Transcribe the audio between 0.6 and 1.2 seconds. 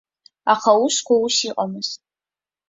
аусқәа